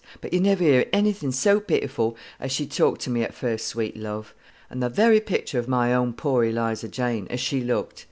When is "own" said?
5.93-6.13